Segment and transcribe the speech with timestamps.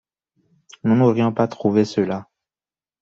[0.83, 2.27] Nous n’aurions pas trouvé cela!